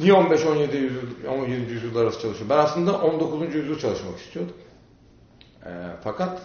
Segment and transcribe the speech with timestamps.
[0.00, 1.72] Niye 15-17 yüzyıl, 17.
[1.72, 2.50] yüzyıl arası çalışıyorum?
[2.50, 3.54] Ben aslında 19.
[3.54, 4.54] yüzyıl çalışmak istiyordum.
[5.66, 5.70] E,
[6.04, 6.42] fakat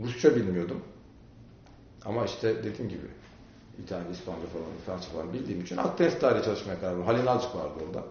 [0.00, 0.80] Rusça bilmiyordum.
[2.04, 3.06] Ama işte dediğim gibi
[3.84, 7.06] İtalya, İspanyolca falan, Fransızca falan bildiğim için Akdeniz tarihi çalışmaya karar verdim.
[7.06, 8.04] Halil Nalcık vardı orada.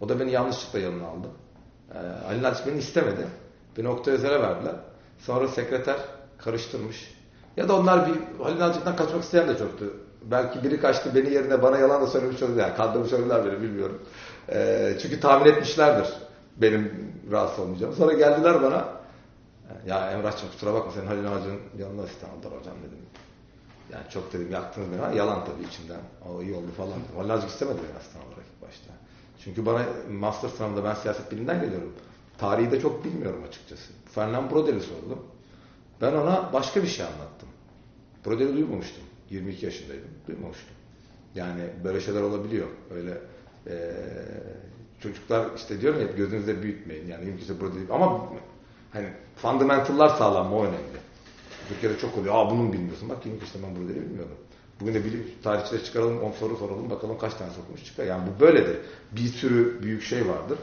[0.00, 1.28] O da beni yanlışlıkla yanına aldı.
[1.94, 3.26] Ee, Halil Nalcık beni istemedi.
[3.76, 4.74] Beni Oktay Özer'e verdiler.
[5.18, 5.98] Sonra sekreter
[6.38, 7.14] karıştırmış.
[7.56, 9.92] Ya da onlar bir Halil Nalcık'tan kaçmak isteyen de çoktu.
[10.22, 12.60] Belki biri kaçtı beni yerine bana yalan da söylemiş olabilir.
[12.60, 14.02] Yani kandırmış olabilirler beni bilmiyorum.
[14.52, 16.08] Ee, çünkü tahmin etmişlerdir
[16.56, 17.94] benim rahatsız olmayacağım.
[17.94, 18.88] Sonra geldiler bana
[19.86, 22.98] ya Emrah'cığım kusura bakma senin Halil Nalcık'ın yanında asistan aldılar hocam dedim.
[23.92, 25.16] Yani çok dedim yaktınız beni.
[25.16, 26.00] Yalan tabii içimden.
[26.28, 26.98] O iyi oldu falan.
[27.16, 28.92] Halil Nalcık istemedi beni ilk başta.
[29.44, 31.92] Çünkü bana master sınavında ben siyaset bilimden geliyorum.
[32.38, 33.92] Tarihi de çok bilmiyorum açıkçası.
[34.14, 35.22] Fernand Brodel'i sordum.
[36.00, 37.48] Ben ona başka bir şey anlattım.
[38.26, 39.04] Brodel'i duymamıştım.
[39.30, 40.10] 22 yaşındaydım.
[40.28, 40.76] Duymamıştım.
[41.34, 42.66] Yani böyle şeyler olabiliyor.
[42.94, 43.18] Öyle
[43.66, 43.92] ee,
[45.00, 47.08] çocuklar işte diyorum ya gözünüzde büyütmeyin.
[47.08, 48.28] Yani mümkünse Brodel'i ama
[48.92, 50.98] hani fundamental'lar sağlanma o önemli.
[51.68, 52.34] Türkiye'de çok oluyor.
[52.34, 53.08] Aa bunu mu bilmiyorsun?
[53.08, 54.36] Bak 22 işte ben Brodel'i bilmiyordum.
[54.80, 58.04] Bugün de bilim tarihçileri çıkaralım, on soru soralım, bakalım kaç tane okumuş çıkar.
[58.04, 58.76] Yani bu böyledir.
[59.12, 60.58] Bir sürü büyük şey vardır.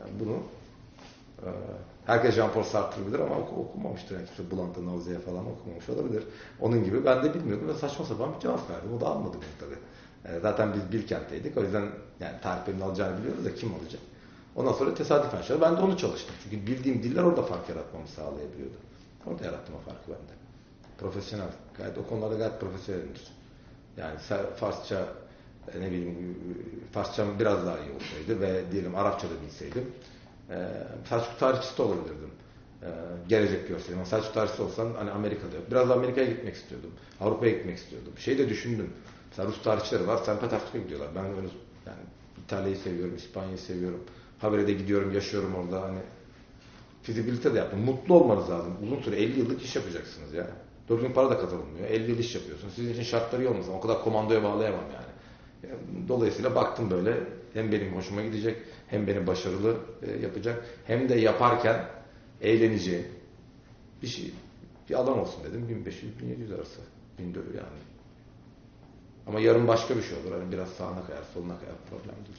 [0.00, 0.38] Yani bunu e,
[2.06, 4.14] herkes Jean-Paul Sartre bilir ama oku, okumamıştır.
[4.14, 6.24] Yani işte Bulant'ı, Nauze'ye falan okumamış olabilir.
[6.60, 8.90] Onun gibi ben de bilmiyordum ve saçma sapan bir cevap verdim.
[8.98, 9.78] O da almadı beni tabii.
[10.36, 11.56] E, zaten biz Bilkent'teydik.
[11.56, 11.88] O yüzden
[12.20, 14.00] yani tarih alacağını biliyoruz da kim alacak?
[14.56, 15.60] Ondan sonra tesadüfen şey.
[15.60, 16.34] Ben de onu çalıştım.
[16.42, 18.76] Çünkü bildiğim diller orada fark yaratmamı sağlayabiliyordu.
[19.26, 20.32] Orada yarattım o farkı bende
[20.98, 21.48] profesyonel.
[21.78, 23.28] Gayet o konularda gayet profesyonelimdir.
[23.96, 24.18] Yani
[24.56, 25.06] Farsça
[25.74, 26.38] e, ne bileyim
[26.92, 29.92] Farsçam biraz daha iyi olsaydı ve diyelim Arapça da bilseydim
[30.50, 30.68] e,
[31.08, 32.30] Selçuk tarihçisi de olabilirdim.
[32.82, 32.88] E,
[33.28, 33.98] gelecek görseydim.
[33.98, 35.70] Ama Selçuk tarihçisi olsam hani Amerika'da yok.
[35.70, 36.90] Biraz Amerika'ya gitmek istiyordum.
[37.20, 38.12] Avrupa'ya gitmek istiyordum.
[38.18, 38.90] Şey de düşündüm.
[39.30, 40.16] Mesela Rus tarihçileri var.
[40.16, 40.40] St.
[40.40, 41.08] Petersburg'a gidiyorlar.
[41.16, 41.48] Ben öyle
[41.86, 42.02] yani
[42.44, 44.00] İtalya'yı seviyorum, İspanya'yı seviyorum.
[44.38, 45.82] Habere de gidiyorum, yaşıyorum orada.
[45.82, 45.98] Hani
[47.02, 47.80] fizibilite de yaptım.
[47.80, 48.72] Mutlu olmanız lazım.
[48.82, 50.50] Uzun süre 50 yıllık iş yapacaksınız ya.
[50.88, 51.88] Düzgün para da kazanılmıyor.
[51.88, 52.68] 50 yıl iş yapıyorsun.
[52.68, 53.72] Sizin için şartları iyi olmasın.
[53.72, 55.03] O kadar komandoya bağlayamam yani.
[56.08, 57.16] Dolayısıyla baktım böyle
[57.54, 58.56] hem benim hoşuma gidecek
[58.88, 61.88] hem beni başarılı e, yapacak hem de yaparken
[62.40, 63.06] eğleneceğim
[64.02, 64.32] bir şey
[64.90, 65.84] bir alan olsun dedim.
[66.50, 66.80] 1500-1700 arası.
[67.18, 67.66] 1400 yani.
[69.26, 70.32] Ama yarın başka bir şey olur.
[70.40, 72.38] Hani biraz sağına kayar, soluna kayar problem değil.